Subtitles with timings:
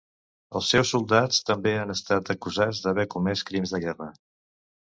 [0.59, 4.13] Els seus soldats també han estat acusats d'haver comès crims de guerra.